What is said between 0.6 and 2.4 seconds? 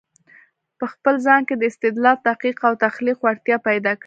په خپل ځان کې د استدلال،